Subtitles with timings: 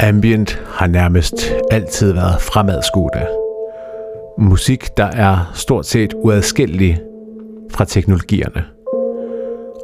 [0.00, 1.34] Ambient har nærmest
[1.70, 3.26] altid været fremadskuende.
[4.38, 7.00] Musik, der er stort set uadskillelig
[7.70, 8.64] fra teknologierne.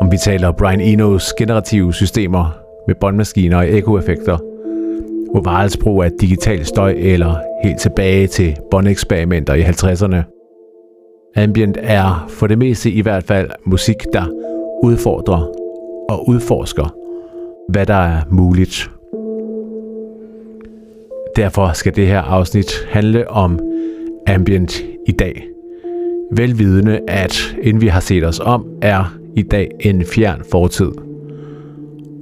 [0.01, 4.39] Om vi taler Brian Enos generative systemer med båndmaskiner og ekoeffekter,
[5.35, 10.32] Ovals brug af digital støj eller helt tilbage til båndeksperimenter i 50'erne.
[11.36, 14.25] Ambient er for det meste i hvert fald musik, der
[14.82, 15.50] udfordrer
[16.08, 16.95] og udforsker,
[17.68, 18.91] hvad der er muligt
[21.36, 23.58] Derfor skal det her afsnit handle om
[24.27, 25.49] ambient i dag.
[26.32, 30.91] Velvidende, at inden vi har set os om, er i dag en fjern fortid.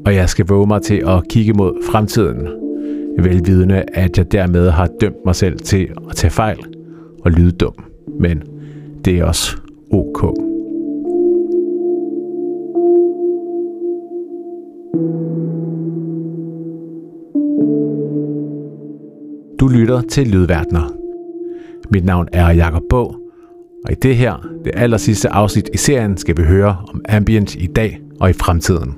[0.06, 2.48] Og jeg skal våge mig til at kigge mod fremtiden.
[3.18, 6.58] Velvidende, at jeg dermed har dømt mig selv til at tage fejl
[7.24, 7.74] og lyde dum.
[8.20, 8.42] Men
[9.04, 9.56] det er også
[9.92, 10.22] ok.
[19.60, 20.92] Du lytter til Lydverdener.
[21.90, 23.16] Mit navn er Jakob Bog,
[23.84, 27.54] og i det her, det aller sidste afsnit i serien, skal vi høre om ambient
[27.54, 28.94] i dag og i fremtiden.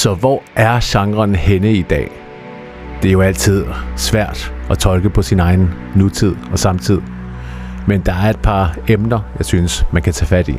[0.00, 2.10] Så hvor er genren henne i dag?
[3.02, 3.64] Det er jo altid
[3.96, 7.00] svært at tolke på sin egen nutid og samtid.
[7.86, 10.56] Men der er et par emner, jeg synes, man kan tage fat i.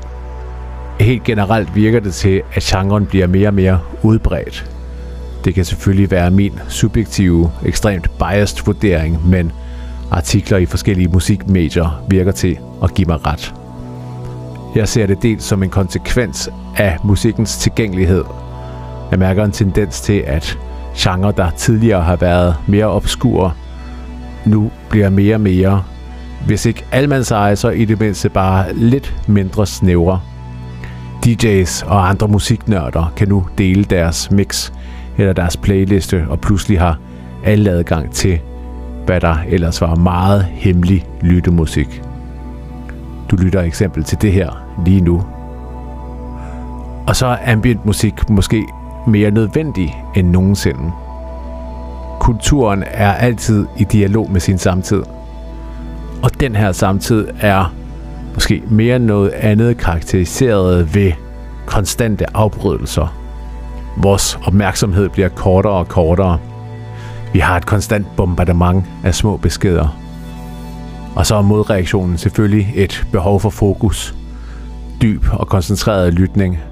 [1.00, 4.72] Helt generelt virker det til, at genren bliver mere og mere udbredt.
[5.46, 9.52] Det kan selvfølgelig være min subjektive, ekstremt biased vurdering, men
[10.12, 13.54] artikler i forskellige musikmedier virker til at give mig ret.
[14.76, 18.24] Jeg ser det dels som en konsekvens af musikkens tilgængelighed
[19.12, 20.60] jeg mærker en tendens til, at
[20.98, 23.52] genre, der tidligere har været mere obskure,
[24.46, 25.84] nu bliver mere og mere,
[26.46, 30.20] hvis ikke almandseje, så i det mindste bare lidt mindre snævre.
[31.26, 34.72] DJ's og andre musiknørder kan nu dele deres mix
[35.18, 36.98] eller deres playliste og pludselig har
[37.44, 38.40] alle adgang til,
[39.06, 42.02] hvad der ellers var meget hemmelig lyttemusik.
[43.32, 45.24] Du lytter eksempel til det her lige nu.
[47.08, 48.64] Og så er ambient musik måske
[49.08, 50.92] mere nødvendig end nogensinde.
[52.20, 55.04] Kulturen er altid i dialog med sin samtid.
[56.24, 57.74] Og den her samtid er
[58.34, 61.12] måske mere end noget andet karakteriseret ved
[61.66, 63.16] konstante afbrydelser.
[63.98, 66.40] Vores opmærksomhed bliver kortere og kortere.
[67.34, 69.98] Vi har et konstant bombardement af små beskeder.
[71.16, 74.16] Og så er modreaktionen selvfølgelig et behov for fokus,
[75.02, 76.60] dyb og koncentreret lytning–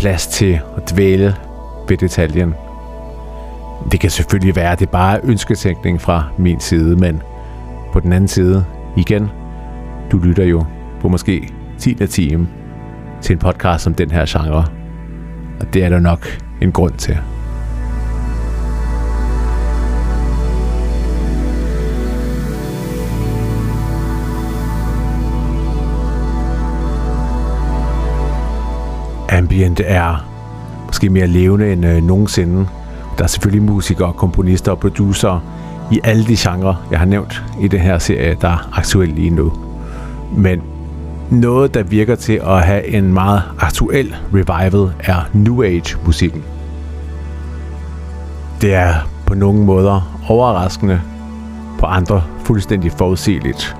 [0.00, 1.36] plads til at dvæle
[1.88, 2.54] ved detaljen.
[3.92, 7.22] Det kan selvfølgelig være, at det bare er ønsketænkning fra min side, men
[7.92, 8.64] på den anden side,
[8.96, 9.30] igen,
[10.12, 10.64] du lytter jo
[11.00, 11.94] på måske 10.
[11.94, 12.48] time
[13.22, 14.64] til en podcast om den her genre.
[15.60, 16.26] Og det er der nok
[16.62, 17.18] en grund til.
[29.30, 30.26] Ambient er
[30.86, 32.68] måske mere levende end øh, nogensinde.
[33.18, 35.44] Der er selvfølgelig musikere, komponister og producer
[35.90, 39.30] i alle de genrer, jeg har nævnt i den her serie, der er aktuelle lige
[39.30, 39.52] nu.
[40.36, 40.62] Men
[41.30, 46.44] noget, der virker til at have en meget aktuel revival, er New Age-musikken.
[48.60, 48.94] Det er
[49.26, 51.00] på nogle måder overraskende,
[51.78, 53.76] på andre fuldstændig forudsigeligt.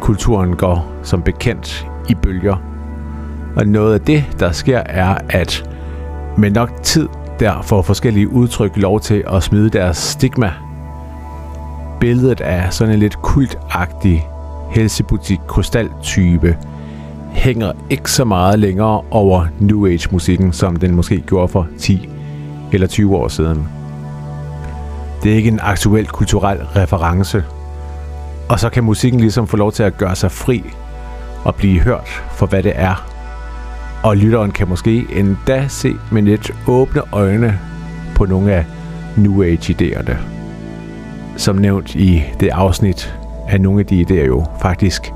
[0.00, 2.75] Kulturen går som bekendt i bølger,
[3.56, 5.70] og noget af det, der sker, er, at
[6.38, 7.08] med nok tid
[7.40, 10.52] der får forskellige udtryk lov til at smide deres stigma.
[12.00, 14.28] Billedet af sådan en lidt kultagtig
[14.70, 16.56] helsebutik krystaltype
[17.30, 22.08] hænger ikke så meget længere over New Age-musikken, som den måske gjorde for 10
[22.72, 23.68] eller 20 år siden.
[25.22, 27.44] Det er ikke en aktuel kulturel reference.
[28.48, 30.64] Og så kan musikken ligesom få lov til at gøre sig fri
[31.44, 33.15] og blive hørt for hvad det er,
[34.06, 37.58] og lytteren kan måske endda se med lidt åbne øjne
[38.14, 38.64] på nogle af
[39.16, 40.16] New Age-idéerne.
[41.36, 43.18] Som nævnt i det afsnit
[43.48, 45.12] er nogle af de idéer jo faktisk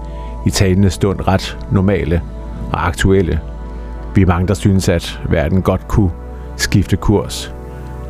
[0.46, 2.22] i talende stund ret normale
[2.72, 3.40] og aktuelle.
[4.14, 6.10] Vi er mange, der synes, at verden godt kunne
[6.56, 7.54] skifte kurs,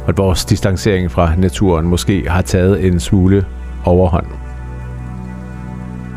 [0.02, 3.44] og at vores distancering fra naturen måske har taget en smule
[3.84, 4.26] overhånd.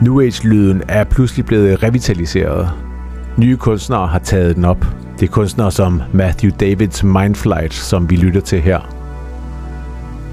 [0.02, 2.70] New Age-lyden er pludselig blevet revitaliseret.
[3.38, 4.86] Nye kunstnere har taget den op.
[5.20, 8.80] Det er kunstnere som Matthew Davids Mindflight, som vi lytter til her.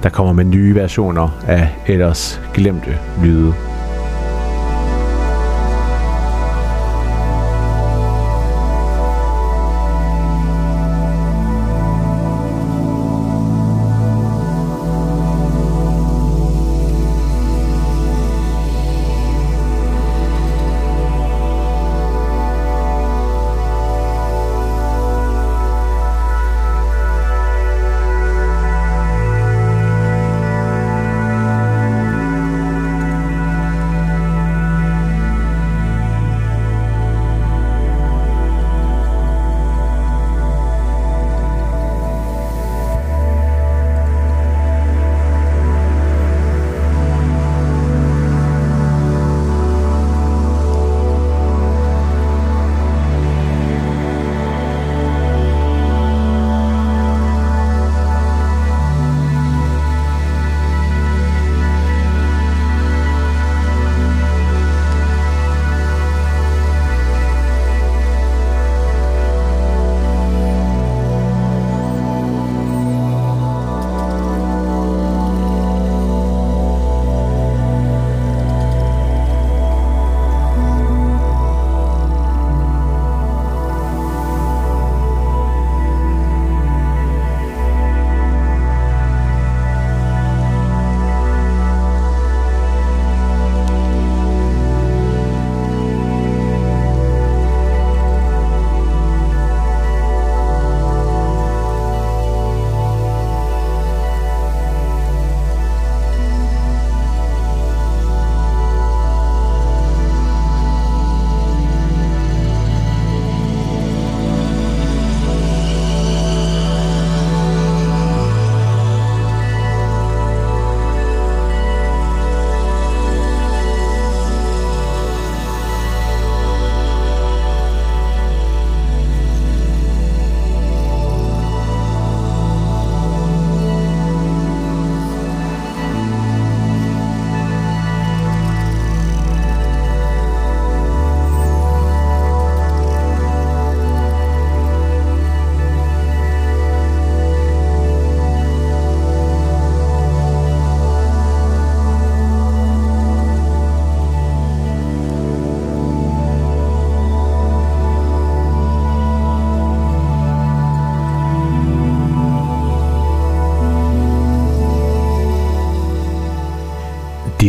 [0.03, 3.55] Der kommer med nye versioner af ellers glemte lyde.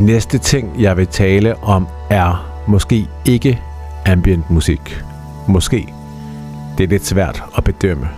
[0.01, 3.61] Næste ting, jeg vil tale om, er måske ikke
[4.05, 5.03] ambient musik.
[5.47, 5.93] Måske.
[6.77, 8.09] Det er lidt svært at bedømme.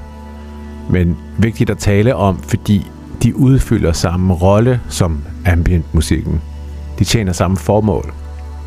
[0.89, 2.91] Men vigtigt at tale om, fordi
[3.23, 6.41] de udfylder samme rolle som ambient musikken.
[6.99, 8.13] De tjener samme formål.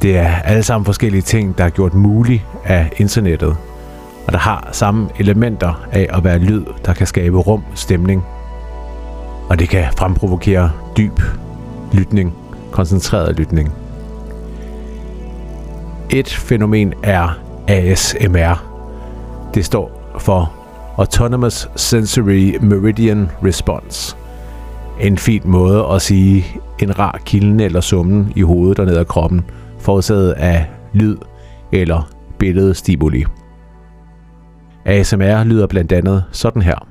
[0.03, 3.57] Det er alle sammen forskellige ting, der er gjort muligt af internettet,
[4.27, 8.25] og der har samme elementer af at være lyd, der kan skabe rum, stemning,
[9.49, 11.21] og det kan fremprovokere dyb
[11.93, 12.35] lytning
[12.73, 13.73] koncentreret lytning.
[16.11, 18.65] Et fænomen er ASMR.
[19.55, 20.53] Det står for
[20.97, 24.17] Autonomous Sensory Meridian Response.
[25.01, 26.45] En fin måde at sige
[26.79, 29.45] en rar kilden eller summen i hovedet og ned ad kroppen,
[29.79, 31.17] forårsaget af lyd
[31.73, 33.25] eller billedstimuli.
[34.85, 36.89] ASMR lyder blandt andet sådan her.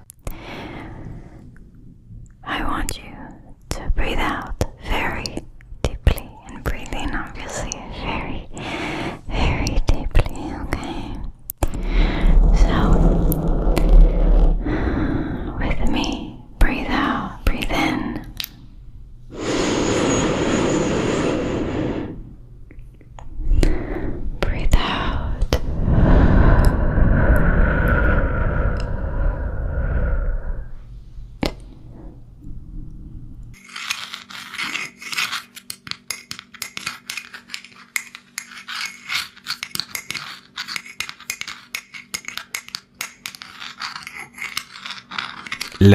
[2.48, 3.12] I want you
[3.70, 5.46] to breathe out very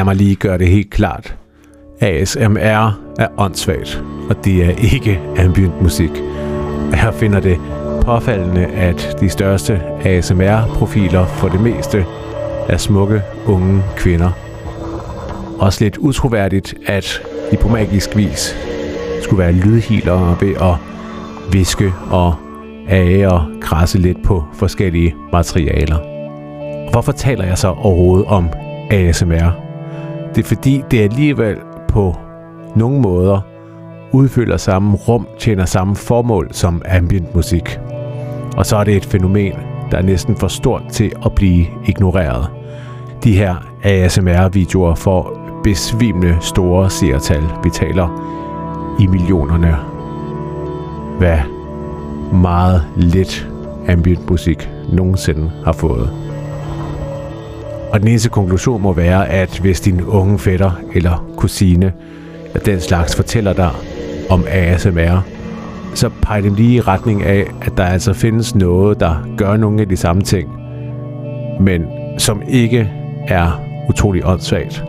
[0.00, 1.36] Lad mig lige gøre det helt klart.
[2.00, 6.10] ASMR er åndssvagt, og det er ikke ambient musik.
[6.94, 7.58] Her finder det
[8.04, 12.06] påfaldende, at de største ASMR-profiler for det meste
[12.68, 14.30] er smukke, unge kvinder.
[15.58, 18.56] Også lidt utroværdigt, at de på magisk vis
[19.22, 20.74] skulle være lydhilere ved at
[21.52, 22.34] viske og
[22.88, 25.98] age og krasse lidt på forskellige materialer.
[26.90, 28.48] Hvorfor taler jeg så overhovedet om
[28.90, 29.69] ASMR?
[30.34, 31.56] Det er fordi, det alligevel
[31.88, 32.16] på
[32.76, 33.40] nogle måder
[34.12, 37.78] udfylder samme rum, tjener samme formål som ambient musik.
[38.56, 39.52] Og så er det et fænomen,
[39.90, 42.46] der er næsten for stort til at blive ignoreret.
[43.24, 47.42] De her ASMR-videoer får besvimende store seertal.
[47.64, 48.08] Vi taler
[49.00, 49.76] i millionerne.
[51.18, 51.38] Hvad
[52.32, 53.48] meget lidt
[53.88, 56.29] ambient musik nogensinde har fået.
[57.92, 61.92] Og den eneste konklusion må være, at hvis din unge fætter eller kusine
[62.54, 63.70] at den slags fortæller dig
[64.30, 65.22] om ASMR,
[65.94, 69.80] så peger dem lige i retning af, at der altså findes noget, der gør nogle
[69.80, 70.48] af de samme ting,
[71.60, 71.86] men
[72.18, 72.90] som ikke
[73.28, 74.84] er utrolig åndssvagt,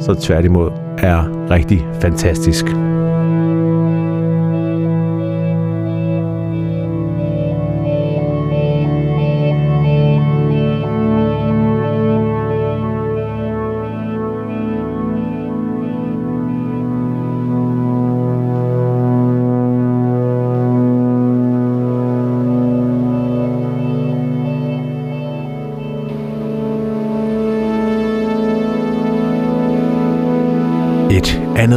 [0.00, 2.66] så tværtimod er rigtig fantastisk.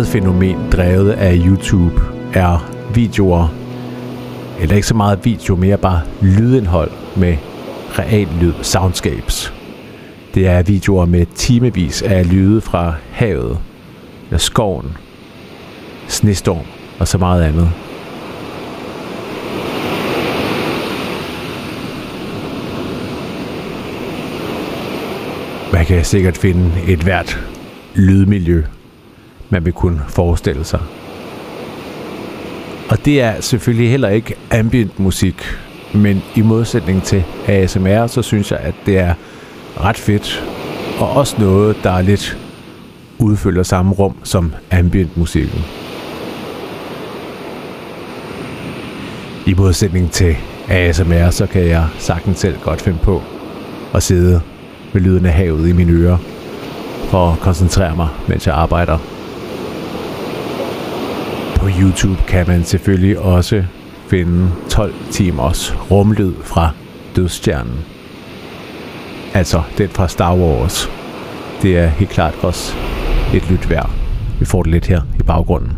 [0.09, 2.01] Fænomen drevet af YouTube
[2.33, 3.47] er videoer,
[4.59, 7.37] eller ikke så meget video, mere bare lydindhold med
[7.99, 9.53] real lyd, soundscapes.
[10.33, 13.57] Det er videoer med timevis af lyde fra havet,
[14.25, 14.97] eller skoven,
[16.07, 16.65] snestorm
[16.99, 17.69] og så meget andet.
[25.73, 27.39] Man kan sikkert finde et hvert
[27.95, 28.63] lydmiljø
[29.49, 30.79] man vil kunne forestille sig.
[32.89, 35.43] Og det er selvfølgelig heller ikke ambient musik,
[35.93, 39.13] men i modsætning til ASMR, så synes jeg, at det er
[39.81, 40.43] ret fedt,
[40.99, 42.37] og også noget, der er lidt
[43.19, 45.59] udfylder samme rum som ambient musikken.
[49.45, 50.35] I modsætning til
[50.69, 53.21] ASMR, så kan jeg sagtens selv godt finde på
[53.93, 54.41] at sidde
[54.93, 56.17] med lyden af havet i mine ører,
[57.09, 58.97] for at koncentrere mig, mens jeg arbejder
[61.59, 63.63] på YouTube kan man selvfølgelig også
[64.07, 66.71] finde 12 timers rumlyd fra
[67.15, 67.79] Dødstjernen.
[69.33, 70.89] Altså den fra Star Wars.
[71.61, 72.73] Det er helt klart også
[73.33, 73.89] et lyt værd.
[74.39, 75.71] Vi får det lidt her i baggrunden.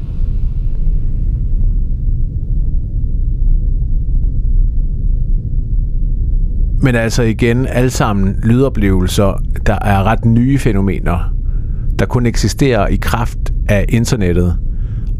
[6.83, 11.33] Men altså igen, alle sammen lydoplevelser, der er ret nye fænomener,
[11.99, 14.57] der kun eksisterer i kraft af internettet–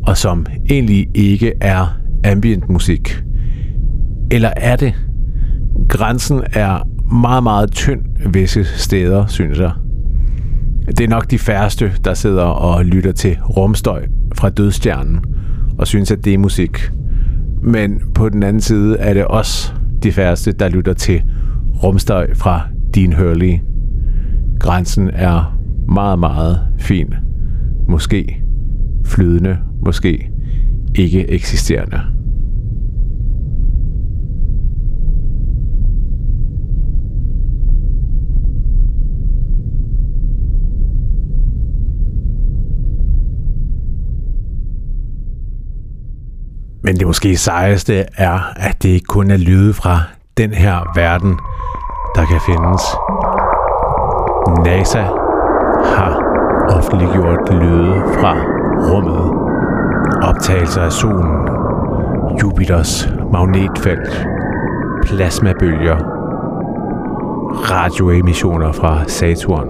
[0.07, 3.23] og som egentlig ikke er ambient musik.
[4.31, 4.93] Eller er det?
[5.89, 9.71] Grænsen er meget, meget tynd visse steder, synes jeg.
[10.87, 14.05] Det er nok de færreste, der sidder og lytter til rumstøj
[14.35, 15.23] fra dødstjernen
[15.77, 16.91] og synes, at det er musik.
[17.63, 21.23] Men på den anden side er det også de færreste, der lytter til
[21.83, 22.61] rumstøj fra
[22.95, 23.59] din Hurley.
[24.59, 27.13] Grænsen er meget, meget fin.
[27.89, 28.43] Måske
[29.05, 30.29] flydende måske
[30.95, 32.01] ikke eksisterende.
[46.83, 49.99] Men det måske sejeste er, at det ikke kun er lyde fra
[50.37, 51.39] den her verden,
[52.15, 52.81] der kan findes.
[54.65, 55.03] NASA
[55.95, 56.13] har
[56.69, 58.35] offentliggjort lyde fra
[58.91, 59.40] rummet
[60.23, 61.47] Optagelser af solen,
[62.41, 64.27] Jupiters magnetfelt,
[65.05, 65.97] plasmabølger,
[67.71, 69.67] radioemissioner fra Saturn.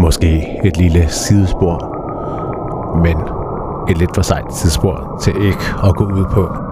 [0.00, 1.96] Måske et lille sidespor,
[3.02, 3.16] men
[3.90, 6.69] et lidt for sejt sidespor til ikke at gå ud på.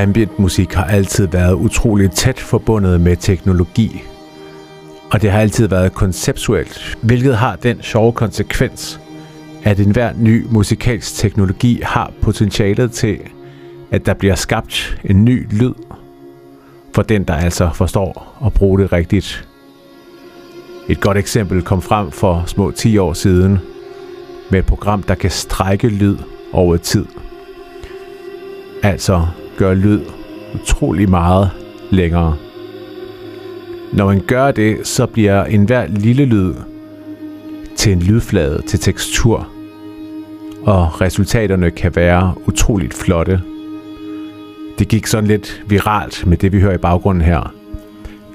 [0.00, 4.02] Ambient musik har altid været utroligt tæt forbundet med teknologi,
[5.12, 9.00] og det har altid været konceptuelt, hvilket har den sjove konsekvens,
[9.62, 13.18] at enhver ny musikalsk teknologi har potentialet til,
[13.90, 15.72] at der bliver skabt en ny lyd
[16.94, 19.48] for den, der altså forstår at bruge det rigtigt.
[20.88, 23.58] Et godt eksempel kom frem for små 10 år siden
[24.50, 26.16] med et program, der kan strække lyd
[26.52, 27.06] over tid.
[28.82, 29.26] Altså
[29.60, 30.00] gør lyd
[30.54, 31.50] utrolig meget
[31.90, 32.36] længere.
[33.92, 36.54] Når man gør det, så bliver enhver lille lyd
[37.76, 39.48] til en lydflade, til tekstur,
[40.62, 43.40] og resultaterne kan være utroligt flotte.
[44.78, 47.54] Det gik sådan lidt viralt med det, vi hører i baggrunden her.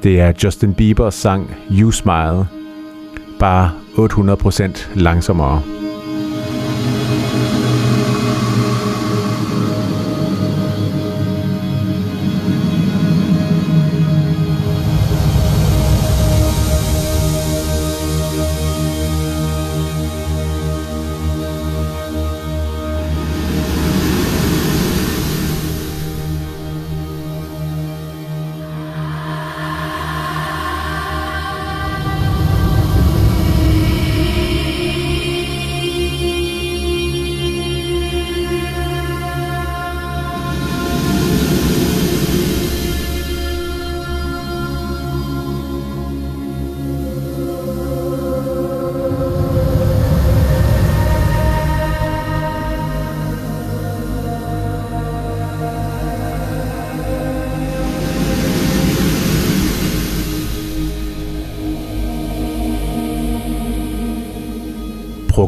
[0.04, 2.46] Det er Justin Biebers sang You Smile,
[3.40, 5.85] bare 800% langsommere.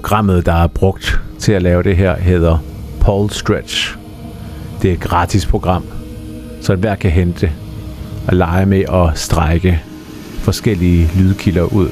[0.08, 2.58] Programmet, der er brugt til at lave det her, hedder
[3.02, 3.98] Paul Stretch.
[4.82, 5.84] Det er et gratis program,
[6.62, 7.52] så hver kan hente
[8.28, 9.82] og lege med at strække
[10.39, 11.89] forskellige lydkilder ud.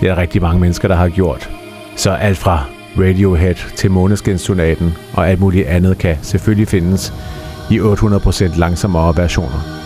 [0.00, 1.50] Det er der rigtig mange mennesker, der har gjort.
[1.96, 2.64] Så alt fra
[2.98, 7.12] Radiohead til Måneskinsonaten og alt muligt andet kan selvfølgelig findes
[7.70, 9.83] i 800% langsommere versioner.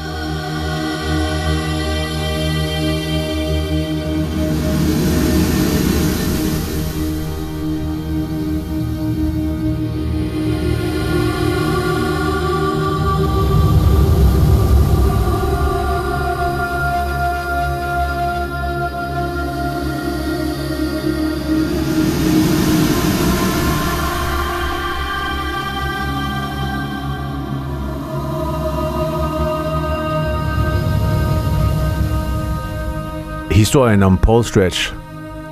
[33.59, 34.95] Historien om Paul Stretch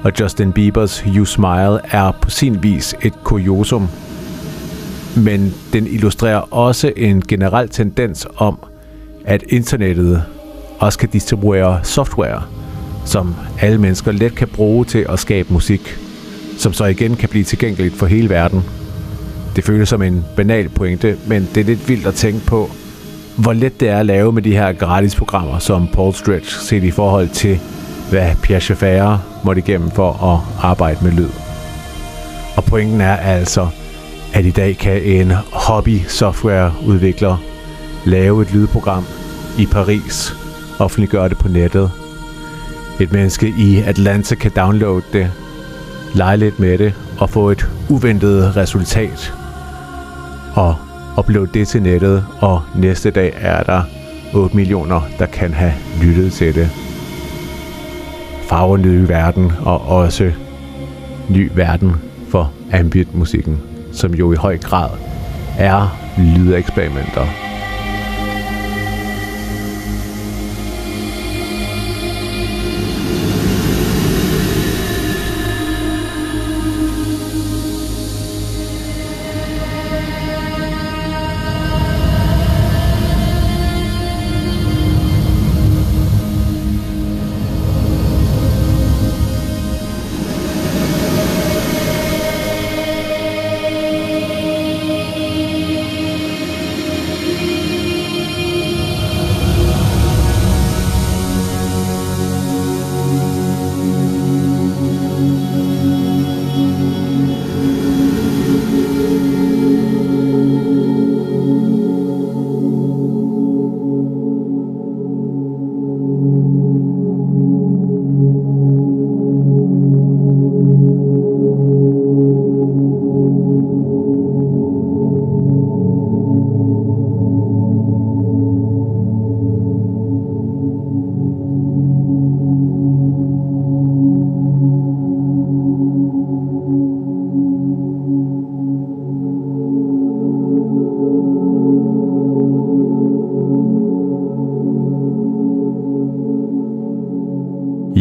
[0.02, 3.88] og Justin Biebers You Smile er på sin vis et kuriosum,
[5.16, 8.58] men den illustrerer også en generel tendens om,
[9.24, 10.22] at internettet
[10.78, 12.42] også kan distribuere software,
[13.04, 15.98] som alle mennesker let kan bruge til at skabe musik,
[16.58, 18.64] som så igen kan blive tilgængeligt for hele verden.
[19.56, 22.70] Det føles som en banal pointe, men det er lidt vildt at tænke på,
[23.36, 26.84] hvor let det er at lave med de her gratis programmer som Paul Stretch, set
[26.84, 27.60] i forhold til
[28.10, 31.30] hvad Pierre Schaeffer måtte igennem for at arbejde med lyd.
[32.56, 33.68] Og pointen er altså,
[34.34, 37.36] at i dag kan en hobby-softwareudvikler
[38.04, 39.04] lave et lydprogram
[39.58, 40.36] i Paris,
[40.78, 41.90] offentliggøre det på nettet.
[43.00, 45.30] Et menneske i Atlanta kan downloade det,
[46.14, 49.34] lege lidt med det og få et uventet resultat.
[50.54, 50.76] Og
[51.18, 53.82] uploade det til nettet, og næste dag er der
[54.34, 56.85] 8 millioner, der kan have lyttet til det
[58.46, 60.32] farver ny verden, og også
[61.28, 61.96] ny verden
[62.28, 63.60] for ambient musikken,
[63.92, 64.90] som jo i høj grad
[65.58, 67.45] er lydeksperimenter.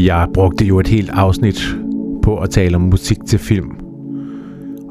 [0.05, 1.75] Jeg brugte jo et helt afsnit
[2.23, 3.71] på at tale om musik til film.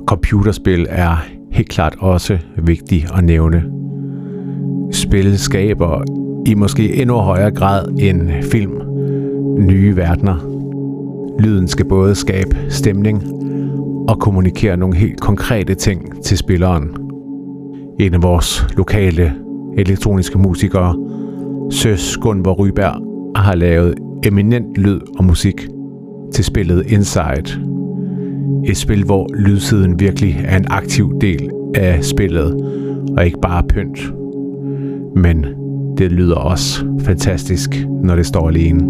[0.07, 1.17] Computerspil er
[1.51, 3.65] helt klart også vigtigt at nævne.
[4.93, 6.03] Spil skaber
[6.47, 8.73] i måske endnu højere grad end film
[9.59, 10.37] nye verdener.
[11.41, 13.23] Lyden skal både skabe stemning
[14.09, 16.97] og kommunikere nogle helt konkrete ting til spilleren.
[18.01, 19.35] En af vores lokale
[19.79, 20.97] elektroniske musikere,
[21.71, 22.95] Søs Gunvor Ryberg,
[23.37, 23.95] har lavet
[24.27, 25.69] eminent lyd og musik
[26.33, 27.61] til spillet Inside.
[28.65, 32.55] Et spil, hvor lydsiden virkelig er en aktiv del af spillet,
[33.17, 34.13] og ikke bare pynt.
[35.17, 35.47] Men
[35.99, 38.81] det lyder også fantastisk, når det står alene.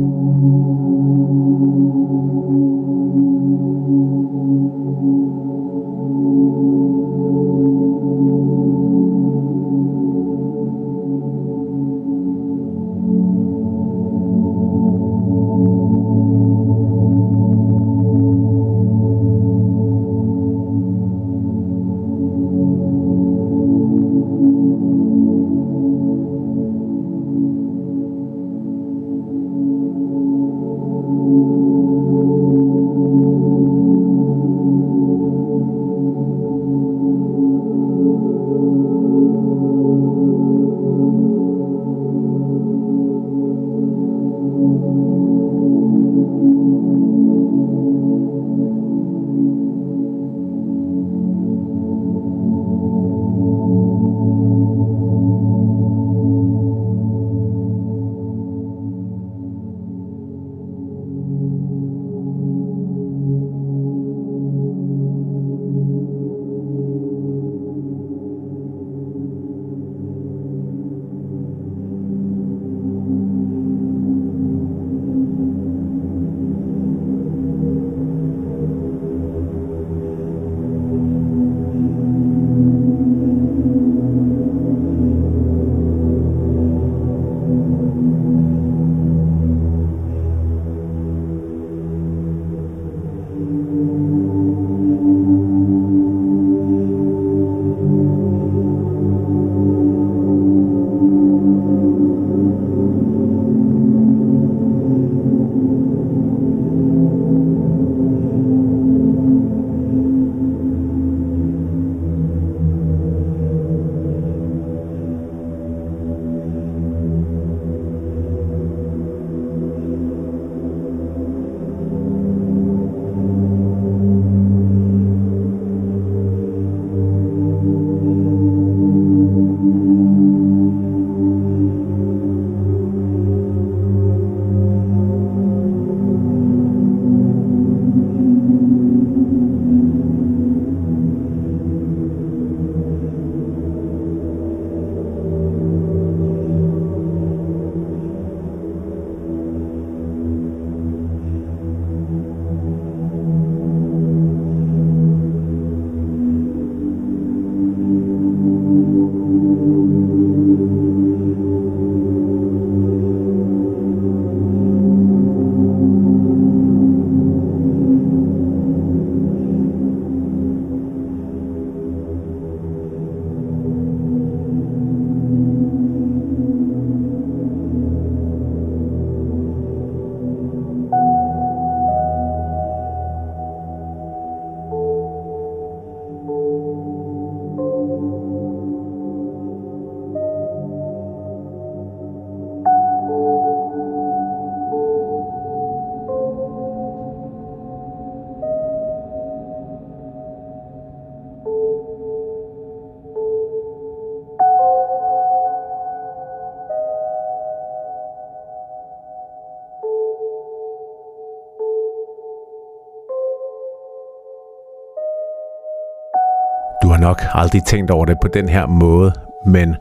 [217.04, 219.12] Nok aldrig tænkt over det på den her måde,
[219.46, 219.76] men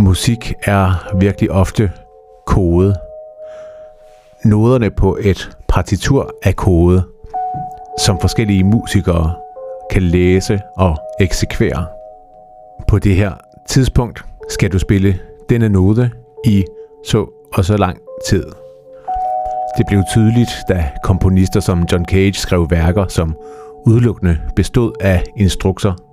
[0.00, 1.92] musik er virkelig ofte
[2.46, 2.94] kode.
[4.44, 7.02] Noderne på et partitur er kode,
[7.98, 9.34] som forskellige musikere
[9.90, 11.86] kan læse og eksekvere.
[12.88, 13.32] På det her
[13.68, 16.10] tidspunkt skal du spille denne note
[16.44, 16.64] i
[17.06, 18.44] så og så lang tid.
[19.78, 23.36] Det blev tydeligt, da komponister som John Cage skrev værker, som
[23.86, 26.09] udelukkende bestod af instrukser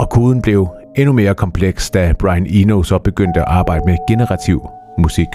[0.00, 4.68] og koden blev endnu mere kompleks, da Brian Eno så begyndte at arbejde med generativ
[4.98, 5.28] musik.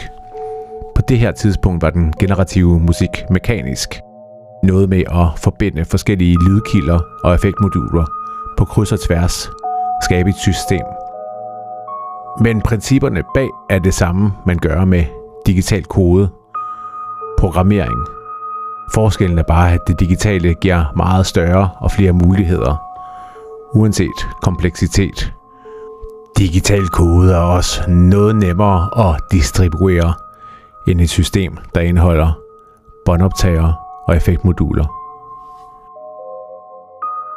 [0.96, 4.02] På det her tidspunkt var den generative musik mekanisk.
[4.64, 8.06] Noget med at forbinde forskellige lydkilder og effektmoduler
[8.58, 9.50] på kryds og tværs,
[10.04, 10.86] skabe et system.
[12.42, 15.04] Men principperne bag er det samme, man gør med
[15.46, 16.30] digital kode,
[17.38, 18.00] programmering.
[18.94, 22.89] Forskellen er bare, at det digitale giver meget større og flere muligheder,
[23.74, 25.34] uanset kompleksitet.
[26.38, 30.14] Digital kode er også noget nemmere at distribuere
[30.88, 32.40] end et system, der indeholder
[33.06, 33.76] båndoptagere
[34.08, 34.86] og effektmoduler.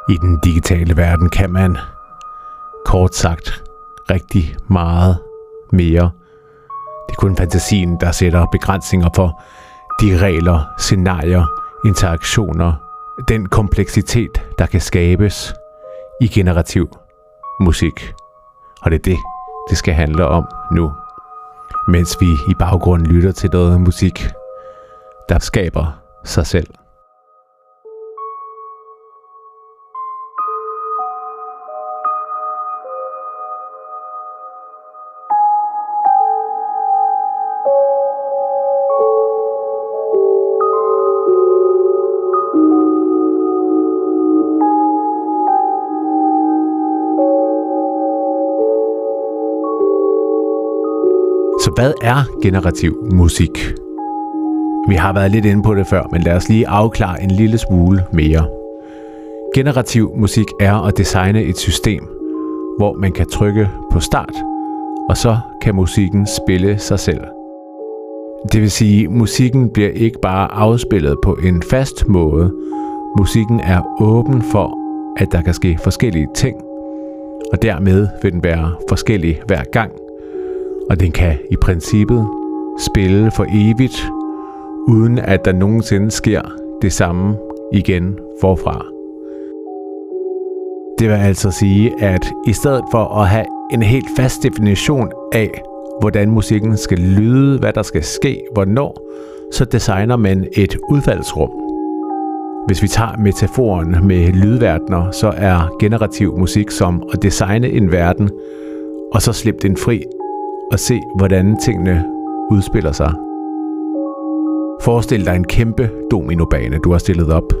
[0.09, 1.77] I den digitale verden kan man,
[2.85, 3.63] kort sagt,
[4.09, 5.19] rigtig meget
[5.71, 6.11] mere.
[7.07, 9.41] Det er kun fantasien, der sætter begrænsninger for
[10.01, 11.45] de regler, scenarier,
[11.85, 12.73] interaktioner,
[13.27, 15.53] den kompleksitet, der kan skabes
[16.23, 16.97] i generativ
[17.59, 18.13] musik.
[18.81, 19.17] Og det er det,
[19.69, 20.91] det skal handle om nu.
[21.87, 24.27] Mens vi i baggrunden lytter til noget musik,
[25.29, 26.67] der skaber sig selv.
[51.75, 53.73] Hvad er generativ musik?
[54.87, 57.57] Vi har været lidt inde på det før, men lad os lige afklare en lille
[57.57, 58.47] smule mere.
[59.55, 62.07] Generativ musik er at designe et system,
[62.77, 64.33] hvor man kan trykke på start,
[65.09, 67.21] og så kan musikken spille sig selv.
[68.51, 72.53] Det vil sige, at musikken bliver ikke bare afspillet på en fast måde.
[73.17, 74.77] Musikken er åben for,
[75.17, 76.55] at der kan ske forskellige ting,
[77.51, 79.91] og dermed vil den være forskellig hver gang
[80.89, 82.27] og den kan i princippet
[82.79, 84.11] spille for evigt,
[84.87, 86.41] uden at der nogensinde sker
[86.81, 87.37] det samme
[87.73, 88.85] igen forfra.
[90.99, 95.61] Det vil altså sige, at i stedet for at have en helt fast definition af,
[95.99, 99.09] hvordan musikken skal lyde, hvad der skal ske, hvornår,
[99.51, 101.49] så designer man et udfaldsrum.
[102.67, 108.29] Hvis vi tager metaforen med lydverdener, så er generativ musik som at designe en verden,
[109.13, 110.03] og så slippe den fri
[110.73, 112.05] og se, hvordan tingene
[112.51, 113.13] udspiller sig.
[114.81, 117.53] Forestil dig en kæmpe dominobane, du har stillet op.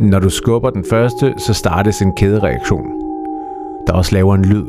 [0.00, 2.86] Når du skubber den første, så startes en kædereaktion,
[3.86, 4.64] der også laver en lyd.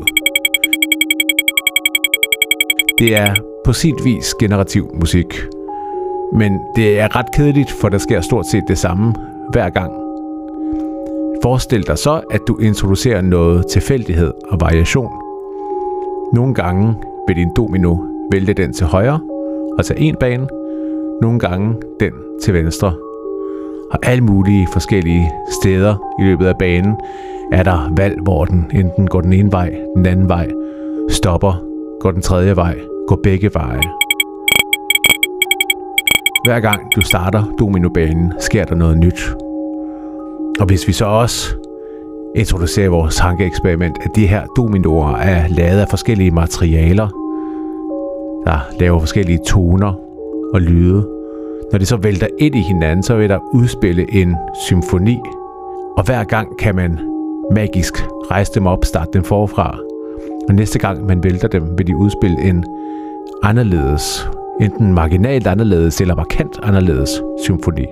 [2.99, 3.33] Det er
[3.65, 5.39] på sin vis generativ musik,
[6.33, 9.13] men det er ret kedeligt, for der sker stort set det samme
[9.51, 9.91] hver gang.
[11.43, 15.11] Forestil dig så, at du introducerer noget tilfældighed og variation.
[16.33, 16.95] Nogle gange
[17.27, 17.97] vil din domino
[18.31, 19.19] vælge den til højre
[19.77, 20.47] og tage en bane,
[21.21, 22.11] nogle gange den
[22.41, 22.93] til venstre.
[23.91, 26.95] Og alle mulige forskellige steder i løbet af banen
[27.51, 30.51] er der valg, hvor den enten går den ene vej, den anden vej,
[31.09, 31.63] stopper,
[31.99, 33.81] går den tredje vej, går begge veje.
[36.45, 39.35] Hver gang du starter dominobanen, sker der noget nyt.
[40.59, 41.55] Og hvis vi så også
[42.37, 47.07] introducerer vores tankeeksperiment, at de her dominoer er lavet af forskellige materialer,
[48.45, 49.93] der laver forskellige toner
[50.53, 51.07] og lyde.
[51.71, 54.35] Når de så vælter ind i hinanden, så vil der udspille en
[54.67, 55.17] symfoni.
[55.97, 56.99] Og hver gang kan man
[57.51, 57.93] magisk
[58.31, 59.77] rejse dem op, starte dem forfra.
[60.49, 62.65] Og næste gang man vælter dem, vil de udspille en
[63.43, 64.29] anderledes,
[64.61, 67.85] enten marginalt anderledes eller markant anderledes symfoni.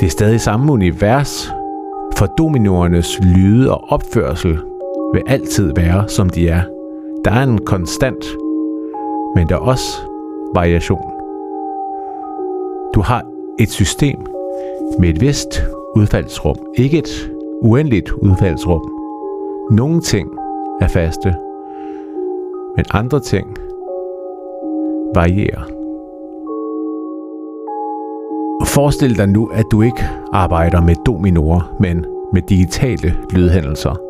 [0.00, 1.52] Det er stadig samme univers,
[2.16, 4.58] for dominoernes lyde og opførsel
[5.14, 6.62] vil altid være, som de er.
[7.24, 8.24] Der er en konstant,
[9.34, 9.96] men der er også
[10.54, 11.12] variation.
[12.94, 13.24] Du har
[13.58, 14.18] et system
[14.98, 15.62] med et vist
[15.94, 16.56] udfaldsrum.
[16.74, 17.30] Ikke et
[17.62, 18.92] uendeligt udfaldsrum.
[19.70, 20.28] Nogle ting
[20.80, 21.34] er faste,
[22.76, 23.46] men andre ting
[25.14, 25.75] varierer.
[28.64, 34.06] Forestil dig nu, at du ikke arbejder med dominoer, men med digitale lydhændelser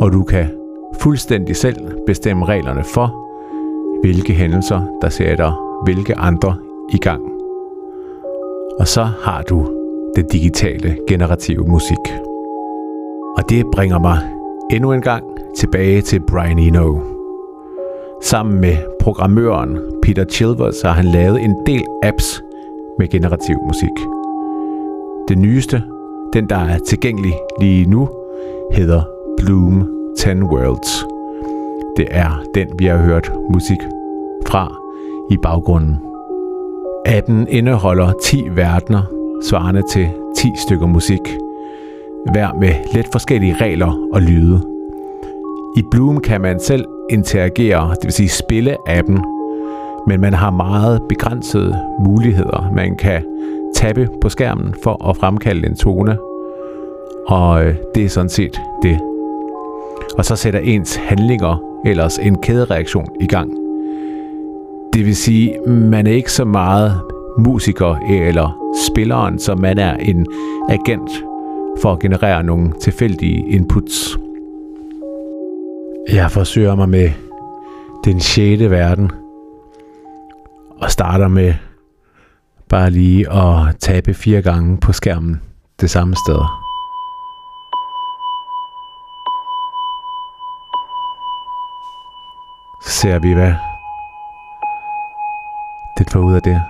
[0.00, 0.46] og du kan
[1.00, 3.14] fuldstændig selv bestemme reglerne for,
[4.02, 6.56] hvilke hændelser, der sætter hvilke andre
[6.92, 7.22] i gang.
[8.78, 9.66] Og så har du
[10.16, 12.04] den digitale generative musik.
[13.36, 14.18] Og det bringer mig
[14.70, 15.24] endnu en gang
[15.56, 16.98] tilbage til Brian Eno.
[18.22, 22.42] Sammen med programmøren Peter Chilvers har han lavet en del apps
[22.98, 23.96] med generativ musik.
[25.28, 25.82] Det nyeste,
[26.32, 28.08] den der er tilgængelig lige nu,
[28.72, 29.02] hedder
[29.38, 31.06] Bloom 10 Worlds.
[31.96, 33.78] det er den, vi har hørt musik
[34.46, 34.74] fra
[35.30, 35.96] i baggrunden.
[37.06, 39.02] Appen indeholder 10 verdener,
[39.42, 41.36] svarende til 10 stykker musik,
[42.32, 44.60] hver med lidt forskellige regler og lyde.
[45.76, 49.24] I Bloom kan man selv interagere, det vil sige spille appen,
[50.06, 52.70] men man har meget begrænsede muligheder.
[52.74, 53.22] Man kan
[53.74, 56.18] tappe på skærmen for at fremkalde en tone,
[57.26, 59.00] og øh, det er sådan set det.
[60.18, 63.50] Og så sætter ens handlinger ellers en kædereaktion i gang.
[64.92, 67.00] Det vil sige, man er ikke så meget
[67.38, 68.58] musiker eller
[68.90, 70.26] spilleren, som man er en
[70.68, 71.10] agent
[71.82, 74.18] for at generere nogle tilfældige inputs.
[76.12, 77.10] Jeg forsøger mig med
[78.04, 79.10] den sjette verden,
[80.84, 81.54] og starter med
[82.68, 85.42] bare lige at tabe fire gange på skærmen
[85.80, 86.40] det samme sted.
[92.84, 93.54] Så ser vi, hvad
[95.98, 96.62] det får ud af det.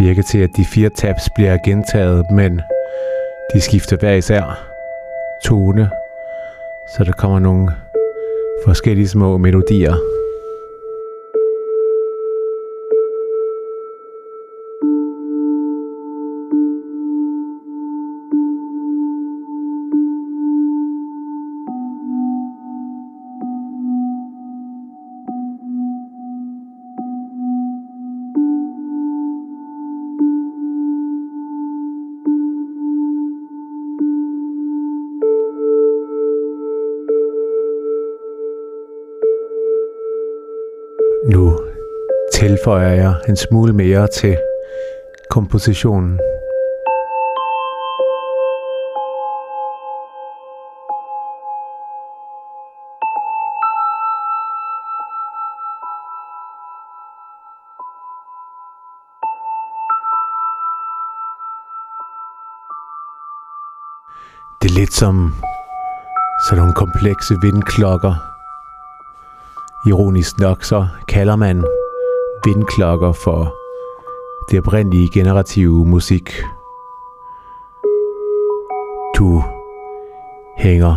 [0.00, 2.60] Virker til, at de fire tabs bliver gentaget, men
[3.54, 4.58] de skifter hver især
[5.44, 5.90] tone,
[6.96, 7.72] så der kommer nogle
[8.66, 10.21] forskellige små melodier.
[42.62, 44.36] Tilføjer jeg en smule mere til
[45.30, 46.18] kompositionen.
[64.62, 65.34] Det er lidt som
[66.48, 68.14] sådan nogle komplekse vindklokker,
[69.86, 71.64] Ironisk nok så kalder man
[72.44, 73.54] vindklokker for
[74.50, 76.42] det oprindelige generative musik.
[79.16, 79.42] Du
[80.56, 80.96] hænger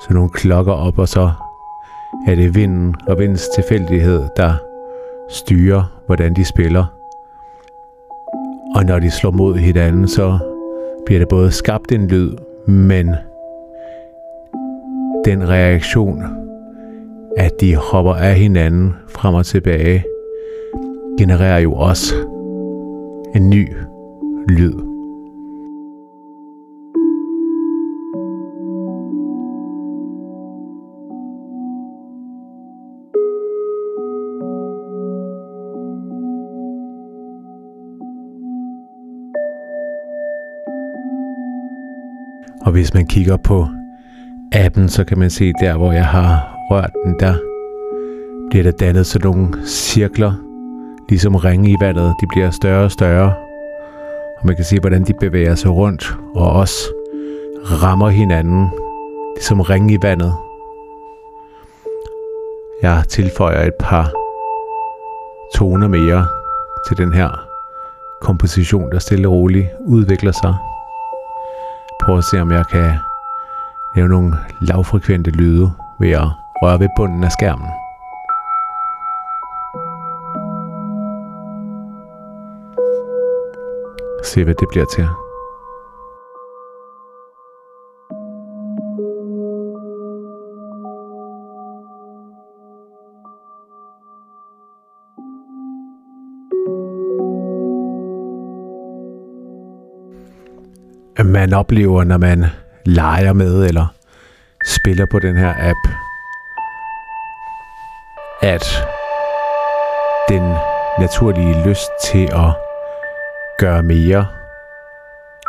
[0.00, 1.30] sådan nogle klokker op, og så
[2.26, 4.52] er det vinden og vindens tilfældighed, der
[5.28, 6.84] styrer, hvordan de spiller.
[8.74, 10.38] Og når de slår mod hinanden, så
[11.06, 12.36] bliver der både skabt en lyd,
[12.66, 13.14] men
[15.24, 16.22] den reaktion,
[17.36, 20.04] at de hopper af hinanden frem og tilbage,
[21.18, 22.14] genererer jo også
[23.34, 23.68] en ny
[24.48, 24.72] lyd.
[42.64, 43.66] Og hvis man kigger på
[44.52, 47.34] appen, så kan man se der, hvor jeg har rørt den, der
[48.50, 50.51] bliver der dannet sådan nogle cirkler,
[51.08, 52.14] ligesom ringe i vandet.
[52.20, 53.34] De bliver større og større,
[54.40, 56.78] og man kan se, hvordan de bevæger sig rundt, og også
[57.64, 58.70] rammer hinanden,
[59.34, 60.34] ligesom ringe i vandet.
[62.82, 64.12] Jeg tilføjer et par
[65.54, 66.26] toner mere
[66.88, 67.46] til den her
[68.20, 70.54] komposition, der stille og roligt udvikler sig.
[72.02, 72.94] Prøv at se, om jeg kan
[73.96, 76.28] lave nogle lavfrekvente lyde ved at
[76.62, 77.81] røre ved bunden af skærmen.
[84.22, 85.08] Se hvad det bliver til.
[101.32, 102.44] man oplever, når man
[102.84, 103.86] leger med eller
[104.66, 105.78] spiller på den her app,
[108.42, 108.64] at
[110.28, 110.42] den
[110.98, 112.71] naturlige lyst til at
[113.58, 114.26] gøre mere,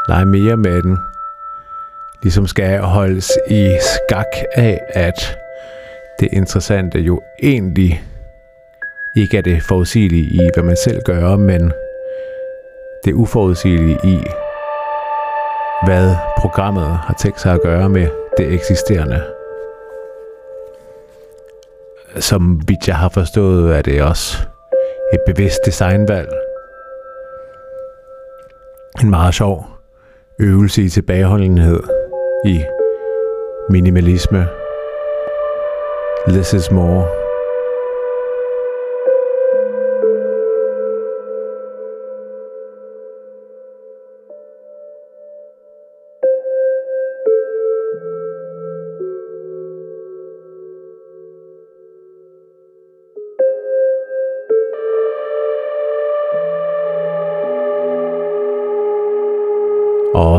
[0.07, 0.97] lege mere med den,
[2.23, 5.37] ligesom skal holdes i skak af, at
[6.19, 8.03] det interessante jo egentlig
[9.15, 11.71] ikke er det forudsigelige i, hvad man selv gør, men
[13.05, 14.19] det uforudsigelige i,
[15.85, 19.23] hvad programmet har tænkt sig at gøre med det eksisterende.
[22.19, 24.37] Som vidt jeg har forstået, er det også
[25.13, 26.42] et bevidst designvalg.
[29.03, 29.65] En meget sjov
[30.39, 31.79] øvelse i tilbageholdenhed,
[32.45, 32.61] i
[33.69, 34.47] minimalisme,
[36.27, 37.22] This is more.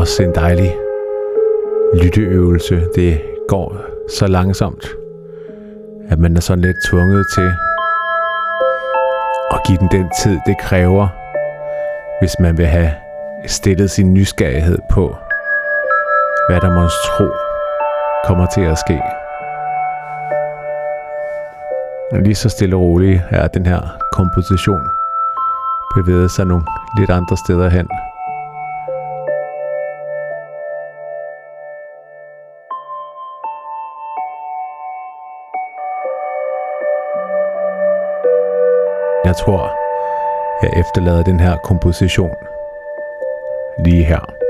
[0.05, 0.77] Også en dejlig
[2.03, 2.87] lytteøvelse.
[2.95, 3.77] Det går
[4.19, 4.85] så langsomt,
[6.09, 7.51] at man er sådan lidt tvunget til
[9.51, 11.07] at give den den tid, det kræver,
[12.19, 12.91] hvis man vil have
[13.47, 15.15] stillet sin nysgerrighed på,
[16.49, 17.27] hvad der måske tro
[18.25, 18.99] kommer til at ske.
[22.25, 23.81] Lige så stille og roligt er den her
[24.11, 24.81] komposition
[25.95, 26.63] bevæget sig nogle
[26.99, 27.87] lidt andre steder hen.
[39.35, 39.75] Jeg tror,
[40.61, 42.35] jeg efterlader den her komposition
[43.85, 44.44] lige her.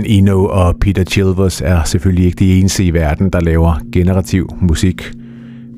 [0.00, 4.48] Brian Eno og Peter Chilvers er selvfølgelig ikke de eneste i verden, der laver generativ
[4.60, 5.12] musik,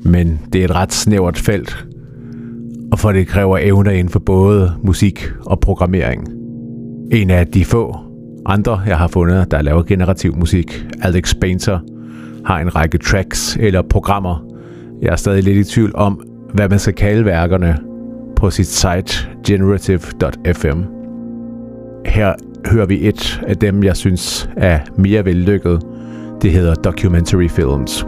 [0.03, 1.85] men det er et ret snævert felt,
[2.91, 6.27] og for det kræver evner inden for både musik og programmering.
[7.11, 7.97] En af de få
[8.45, 11.79] andre, jeg har fundet, der laver generativ musik, Alex Painter,
[12.45, 14.45] har en række tracks eller programmer.
[15.01, 16.21] Jeg er stadig lidt i tvivl om,
[16.53, 17.77] hvad man skal kalde værkerne
[18.35, 21.02] på sit site generative.fm.
[22.05, 22.33] Her
[22.65, 25.81] hører vi et af dem, jeg synes er mere vellykket.
[26.41, 28.05] Det hedder Documentary Films.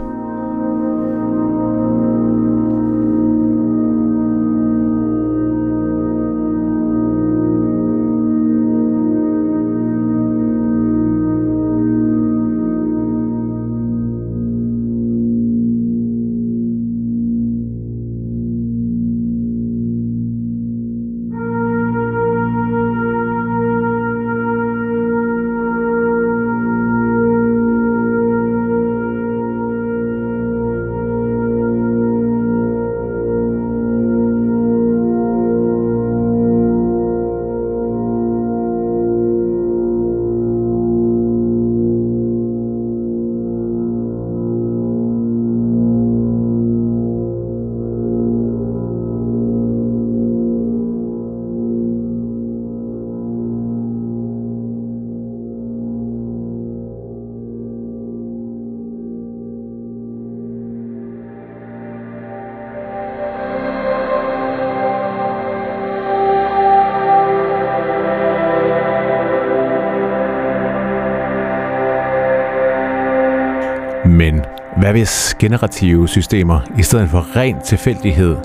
[74.96, 78.36] Hvis generative systemer i stedet for ren tilfældighed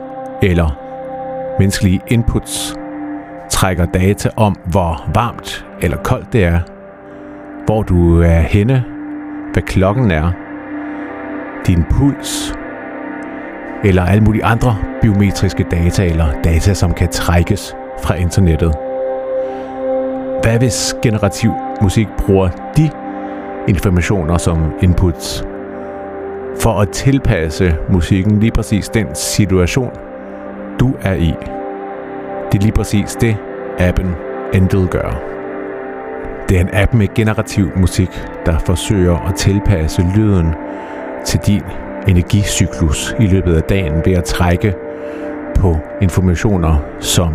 [0.42, 0.78] eller
[1.60, 2.76] menneskelige inputs
[3.50, 6.60] trækker data om, hvor varmt eller koldt det er,
[7.66, 8.84] hvor du er henne,
[9.54, 10.32] hvad klokken er,
[11.68, 12.54] din puls,
[13.84, 18.76] eller alle mulige andre biometriske data eller data, som kan trækkes fra internettet.
[20.44, 22.90] Hvad hvis generativ musik bruger de
[23.68, 25.46] informationer som inputs
[26.62, 29.92] for at tilpasse musikken lige præcis den situation,
[30.80, 31.34] du er i.
[32.52, 33.38] Det er lige præcis det,
[33.80, 34.16] appen
[34.54, 35.22] Endel gør.
[36.50, 38.10] Det er en app med generativ musik,
[38.46, 40.54] der forsøger at tilpasse lyden
[41.26, 41.64] til din
[42.08, 44.74] energicyklus i løbet af dagen ved at trække
[45.56, 47.34] på informationer som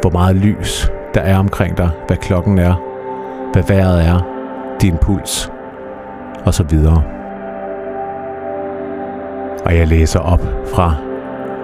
[0.00, 2.74] hvor meget lys der er omkring dig, hvad klokken er,
[3.52, 4.20] hvad vejret er,
[4.80, 5.50] din puls
[6.44, 7.23] og så videre.
[9.64, 10.40] Og jeg læser op
[10.74, 10.96] fra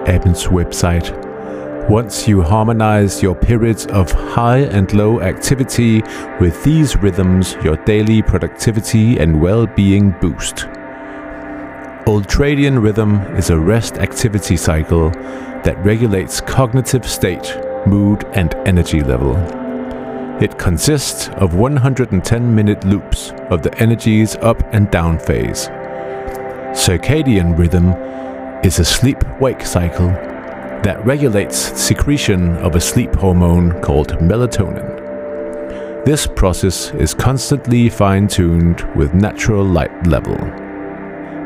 [0.07, 1.13] appens website.
[1.89, 6.01] Once you harmonize your periods of high and low activity
[6.39, 10.69] with these rhythms, your daily productivity and well being boost.
[12.07, 15.11] Ultradian rhythm is a rest activity cycle
[15.63, 19.35] that regulates cognitive state, mood, and energy level.
[20.41, 25.69] It consists of 110 minute loops of the energy's up and down phase.
[26.73, 27.93] Circadian rhythm
[28.63, 36.05] is a sleep wake cycle that regulates secretion of a sleep hormone called melatonin.
[36.05, 40.35] This process is constantly fine tuned with natural light level.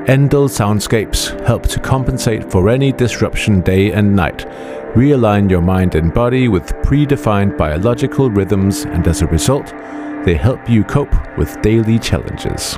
[0.07, 4.45] Endel soundscapes help to compensate for any disruption day and night,
[4.93, 9.73] realign your mind and body with predefined biological rhythms, and as a result,
[10.23, 12.78] they help you cope with daily challenges.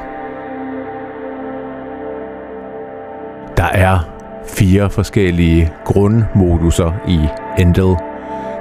[3.67, 3.99] Der er
[4.47, 7.19] fire forskellige grundmoduser i
[7.61, 7.95] Endel.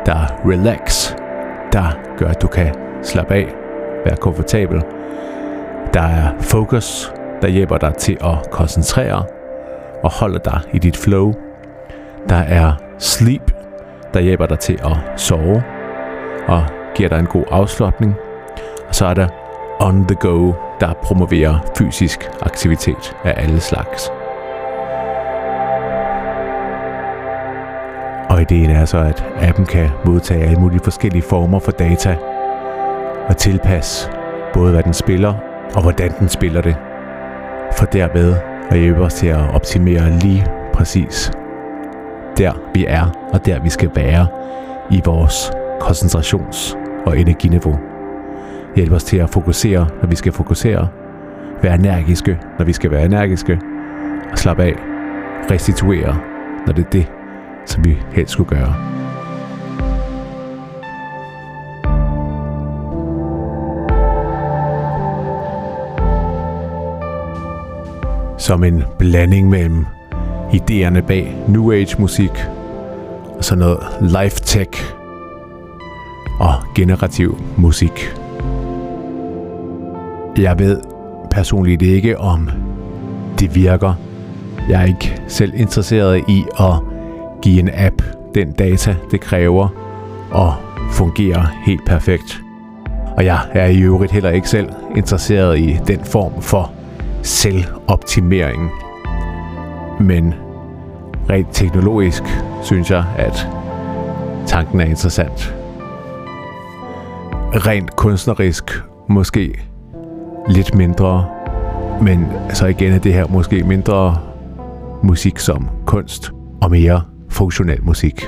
[0.07, 1.15] Der er Relax,
[1.73, 3.47] der gør, at du kan slappe af,
[4.05, 4.83] være komfortabel.
[5.95, 9.25] Der er Focus, der hjælper dig til at koncentrere
[10.03, 11.33] og holde dig i dit flow.
[12.29, 13.53] Der er Sleep,
[14.15, 15.63] der hjælper dig til at sove
[16.49, 18.15] og giver dig en god afslutning.
[18.89, 19.29] Og så er der
[19.81, 24.11] On The Go, der promoverer fysisk aktivitet af alle slags.
[28.37, 32.17] Og ideen er så, at appen kan modtage alle mulige forskellige former for data
[33.29, 34.11] og tilpasse
[34.55, 35.35] både hvad den spiller
[35.75, 36.77] og hvordan den spiller det.
[37.79, 38.35] For derved
[38.71, 41.33] at hjælpe os til at optimere lige præcis
[42.39, 44.27] der vi er og der vi skal være
[44.91, 46.77] i vores koncentrations-
[47.07, 47.79] og energiniveau.
[48.77, 50.89] Hjælpe os til at fokusere, når vi skal fokusere.
[51.63, 53.61] Være energiske, når vi skal være energiske.
[54.33, 54.75] Og slappe af.
[55.51, 56.17] Restituere,
[56.67, 57.07] når det er det,
[57.67, 58.75] som vi helst skulle gøre.
[68.39, 69.87] Som en blanding mellem
[70.53, 72.31] idéerne bag New Age musik
[73.39, 74.97] og sådan noget life tech
[76.41, 78.15] og generativ musik.
[80.39, 80.81] Jeg ved
[81.31, 82.51] personligt ikke, om
[83.41, 83.95] det virker.
[84.69, 86.96] Jeg er ikke selv interesseret i at
[87.47, 88.03] give en app
[88.35, 89.69] den data, det kræver,
[90.31, 90.55] og
[90.91, 92.43] fungerer helt perfekt.
[93.17, 96.73] Og jeg er i øvrigt heller ikke selv interesseret i den form for
[97.23, 98.71] selvoptimering.
[100.01, 100.35] Men
[101.31, 102.23] rent teknologisk
[102.63, 103.49] synes jeg, at
[104.47, 105.57] tanken er interessant.
[107.53, 109.61] Rent kunstnerisk måske
[110.49, 111.27] lidt mindre,
[112.03, 114.19] men så igen er det her måske mindre
[115.03, 116.33] musik som kunst
[116.63, 118.27] og mere funktionel musik.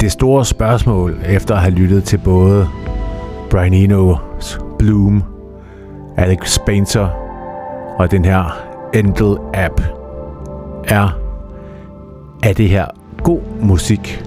[0.00, 2.68] Det store spørgsmål efter at have lyttet til både
[3.50, 5.22] Brian Eno's Bloom,
[6.16, 7.08] Alex Spencer
[7.98, 8.62] og den her
[8.94, 9.80] Endel app
[10.84, 11.27] er,
[12.42, 12.86] er det her
[13.22, 14.24] god musik?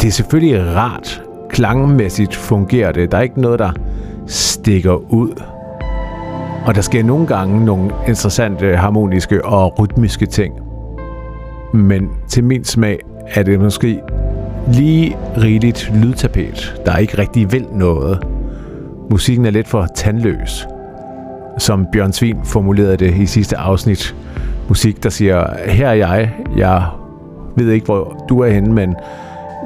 [0.00, 1.22] Det er selvfølgelig rart.
[1.50, 3.12] Klangmæssigt fungerer det.
[3.12, 3.72] Der er ikke noget, der
[4.26, 5.42] stikker ud.
[6.66, 10.54] Og der sker nogle gange nogle interessante harmoniske og rytmiske ting.
[11.74, 14.00] Men til min smag er det måske
[14.72, 18.18] lige rigeligt lydtapet, der ikke rigtig vil noget.
[19.10, 20.66] Musikken er lidt for tandløs.
[21.58, 24.16] Som Bjørn Svin formulerede det i sidste afsnit.
[24.68, 26.86] Musik, der siger, her er jeg, jeg
[27.56, 28.96] ved ikke, hvor du er henne, men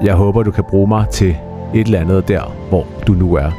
[0.04, 1.36] jeg håber, du kan bruge mig til
[1.74, 3.50] et eller andet der, hvor du nu er.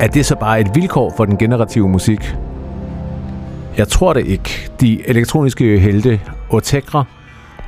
[0.00, 2.36] Er det så bare et vilkår for den generative musik?
[3.76, 4.70] Jeg tror det ikke.
[4.80, 6.20] De elektroniske helte
[6.50, 7.04] Otegra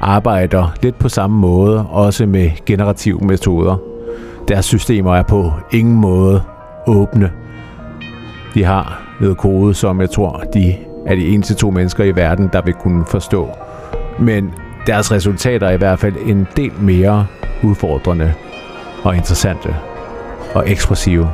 [0.00, 3.76] arbejder lidt på samme måde, også med generative metoder.
[4.48, 6.42] Deres systemer er på ingen måde
[6.86, 7.30] åbne.
[8.54, 12.50] De har noget kode, som jeg tror, de er de eneste to mennesker i verden,
[12.52, 13.48] der vil kunne forstå.
[14.18, 14.54] Men
[14.86, 17.26] deres resultater er i hvert fald en del mere
[17.62, 18.32] udfordrende
[19.02, 19.76] og interessante
[20.54, 21.30] og ekspressive.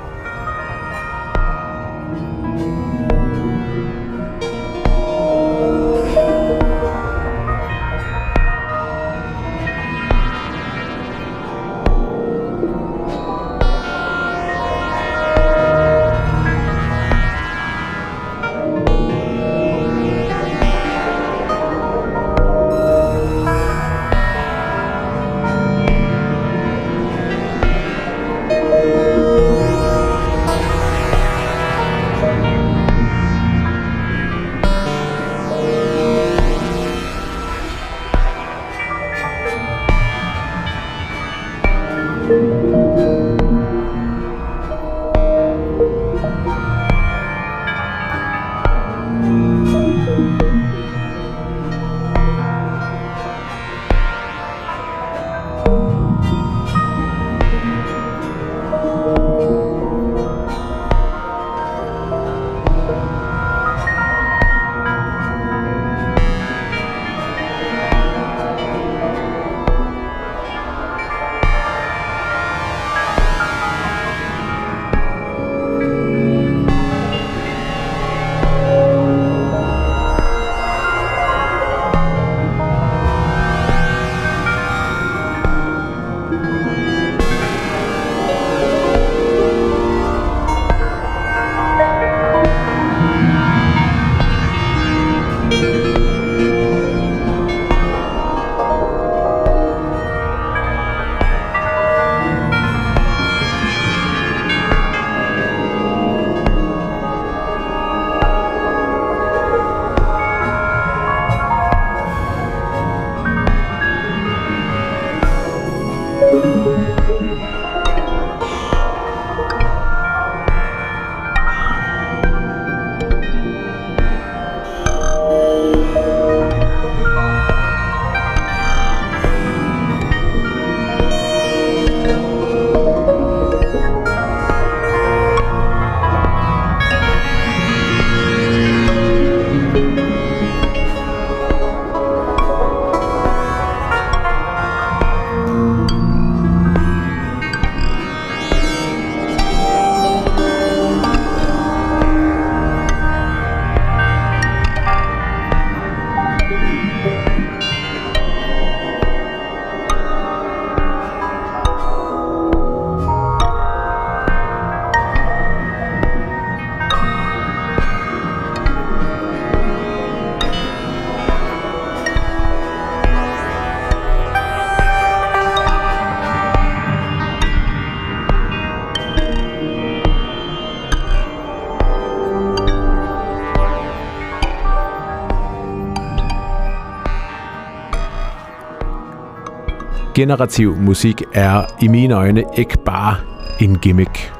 [190.16, 193.16] Generativ musik er i mine øjne ikke bare
[193.60, 194.32] en gimmick.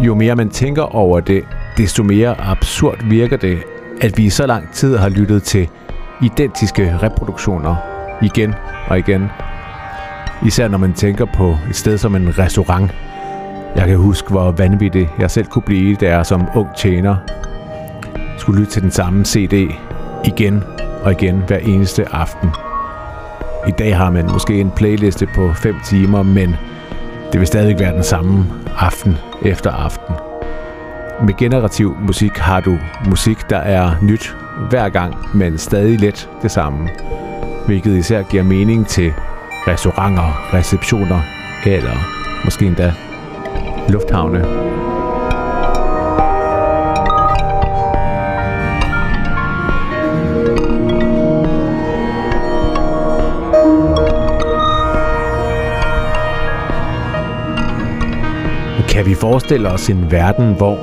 [0.00, 1.44] Jo mere man tænker over det,
[1.76, 3.58] desto mere absurd virker det,
[4.00, 5.68] at vi i så lang tid har lyttet til
[6.22, 7.76] identiske reproduktioner
[8.22, 8.54] igen
[8.88, 9.26] og igen.
[10.46, 12.90] Især når man tænker på et sted som en restaurant.
[13.76, 17.16] Jeg kan huske, hvor vanvittigt jeg selv kunne blive, da jeg som ung tjener
[18.38, 19.74] skulle lytte til den samme CD
[20.24, 20.64] igen
[21.02, 22.67] og igen hver eneste aften.
[23.68, 26.56] I dag har man måske en playliste på 5 timer, men
[27.32, 28.46] det vil stadig være den samme
[28.78, 30.14] aften efter aften.
[31.26, 34.36] Med generativ musik har du musik, der er nyt
[34.70, 36.88] hver gang, men stadig let det samme.
[37.66, 39.12] Hvilket især giver mening til
[39.66, 41.20] restauranter, receptioner
[41.66, 41.94] eller
[42.44, 42.92] måske endda
[43.88, 44.44] lufthavne.
[58.98, 60.78] Kan vi forestille os en verden, hvor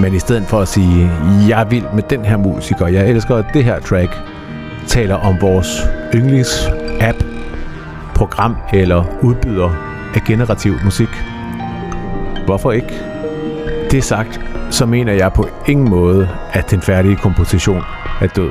[0.00, 1.10] man i stedet for at sige,
[1.48, 4.10] jeg vil med den her musiker, jeg elsker det her track,
[4.86, 5.82] taler om vores
[6.14, 7.24] yndlings-app,
[8.14, 9.70] program eller udbyder
[10.14, 11.08] af generativ musik?
[12.44, 13.02] Hvorfor ikke?
[13.90, 14.40] Det sagt,
[14.70, 17.82] så mener jeg på ingen måde, at den færdige komposition
[18.20, 18.50] er død.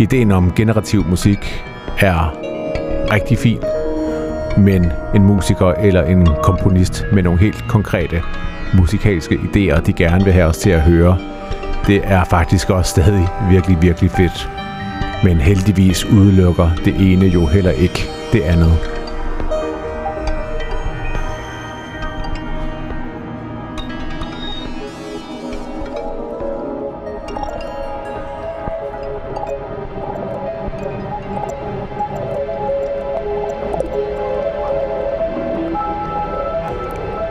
[0.00, 1.64] Ideen om generativ musik
[1.98, 2.38] er
[3.12, 3.60] rigtig fin,
[4.58, 8.22] men en musiker eller en komponist med nogle helt konkrete
[8.74, 11.18] musikalske idéer, de gerne vil have os til at høre,
[11.86, 14.50] det er faktisk også stadig virkelig, virkelig fedt.
[15.24, 18.97] Men heldigvis udelukker det ene jo heller ikke det andet.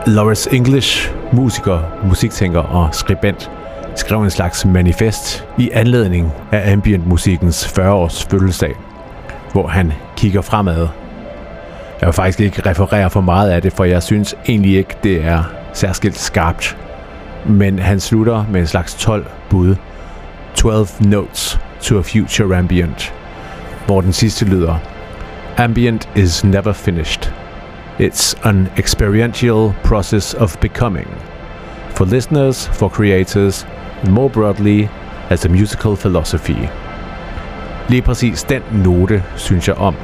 [0.08, 3.50] Lawrence English, musiker, musiktænker og skribent,
[3.96, 8.74] skrev en slags manifest i anledning af ambient-musikkens 40-års fødselsdag,
[9.52, 10.88] hvor han kigger fremad.
[12.00, 15.24] Jeg vil faktisk ikke referere for meget af det, for jeg synes egentlig ikke, det
[15.24, 16.76] er særskilt skarpt.
[17.46, 19.74] Men han slutter med en slags 12 bud.
[20.54, 23.14] 12 Notes to a Future Ambient,
[23.86, 24.78] hvor den sidste lyder
[25.56, 27.37] Ambient is never finished.
[28.00, 31.08] It's an experiential process of becoming.
[31.90, 33.66] For listeners, for creators,
[34.02, 34.88] and more broadly,
[35.30, 36.68] as a musical philosophy.
[37.88, 39.94] Lige præcis den note synes jeg om,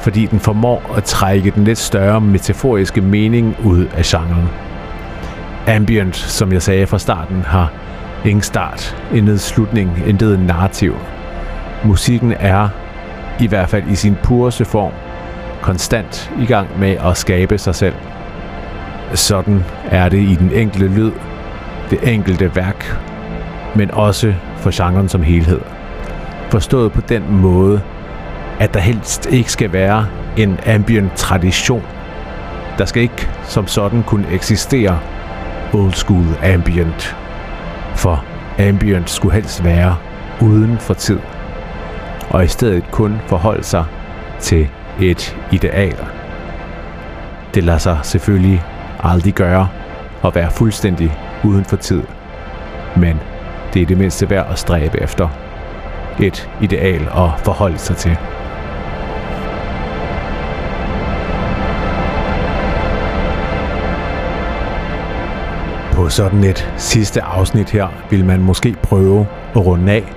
[0.00, 4.48] fordi den formår at trække den lidt større metaforiske mening ud af genren.
[5.66, 7.72] Ambient, som jeg sagde fra starten, har
[8.24, 10.94] ingen start, intet slutning, intet narrativ.
[11.84, 12.68] Musikken er,
[13.40, 14.92] i hvert fald i sin pureste form,
[15.62, 17.94] konstant i gang med at skabe sig selv.
[19.14, 21.12] Sådan er det i den enkelte lyd,
[21.90, 23.00] det enkelte værk,
[23.74, 25.60] men også for genren som helhed.
[26.50, 27.80] Forstået på den måde,
[28.60, 30.06] at der helst ikke skal være
[30.36, 31.82] en ambient tradition.
[32.78, 34.98] Der skal ikke som sådan kunne eksistere
[35.74, 37.16] old school ambient.
[37.94, 38.24] For
[38.58, 39.96] ambient skulle helst være
[40.40, 41.18] uden for tid.
[42.30, 43.84] Og i stedet kun forholde sig
[44.40, 44.68] til
[45.00, 45.96] et ideal.
[47.54, 48.62] Det lader sig selvfølgelig
[49.02, 49.68] aldrig gøre
[50.24, 52.02] at være fuldstændig uden for tid.
[52.96, 53.20] Men
[53.74, 55.28] det er det mindste værd at stræbe efter.
[56.20, 58.16] Et ideal at forholde sig til.
[65.92, 70.12] På sådan et sidste afsnit her vil man måske prøve at runde af,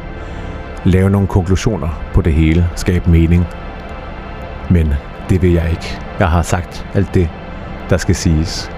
[0.84, 3.46] lave nogle konklusioner på det hele, skabe mening.
[4.70, 4.94] Men
[5.30, 6.00] det vil jeg ikke.
[6.20, 7.30] Jeg har sagt alt det,
[7.90, 8.72] der skal siges.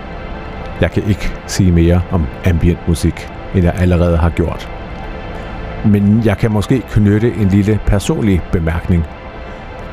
[0.82, 4.70] Jeg kan ikke sige mere om ambient musik, end jeg allerede har gjort.
[5.86, 9.06] Men jeg kan måske knytte en lille personlig bemærkning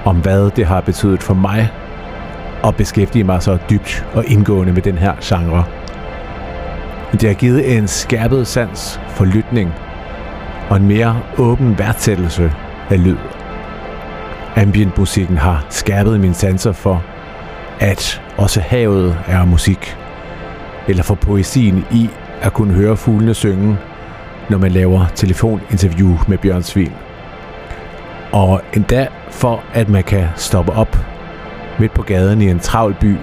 [0.04, 1.70] om, hvad det har betydet for mig
[2.64, 5.64] at beskæftige mig så dybt og indgående med den her genre.
[7.12, 9.72] Det har givet en skærpet sans for lytning
[10.70, 12.52] og en mere åben værdsættelse
[12.90, 13.16] af lyd
[14.56, 17.02] ambientmusikken har skærpet mine sanser for,
[17.80, 19.96] at også havet er musik,
[20.88, 22.10] eller for poesien i
[22.42, 23.78] at kunne høre fuglene synge,
[24.50, 26.92] når man laver telefoninterview med Bjørn Svin.
[28.32, 30.96] Og endda for, at man kan stoppe op
[31.78, 33.16] midt på gaden i en travl by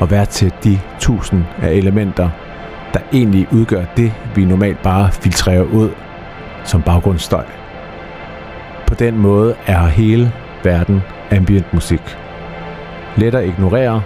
[0.00, 2.30] og være til de tusind af elementer,
[2.94, 5.90] der egentlig udgør det, vi normalt bare filtrerer ud
[6.64, 7.44] som baggrundsstøj.
[8.96, 10.32] På den måde er hele
[10.64, 12.00] verden ambient musik.
[13.16, 14.02] Let at ignorere,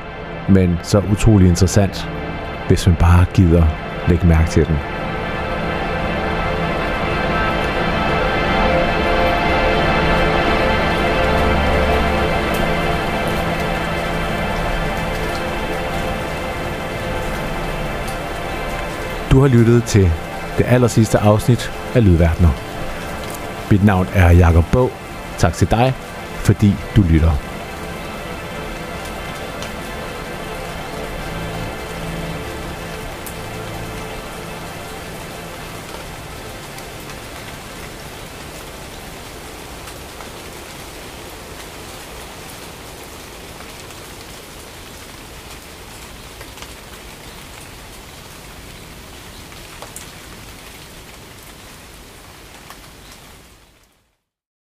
[0.48, 2.08] men så utrolig interessant,
[2.68, 3.64] hvis man bare gider
[4.08, 4.76] lægge mærke til den.
[19.30, 20.10] Du har lyttet til
[20.58, 22.69] det aller sidste afsnit af Lydverdener.
[23.70, 24.90] Mit navn er Jakob Bog.
[25.38, 25.94] Tak til dig,
[26.36, 27.49] fordi du lytter.